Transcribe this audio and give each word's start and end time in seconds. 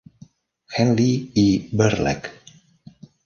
Henley 0.77 1.29
i 1.45 1.69
Birlec. 1.81 2.31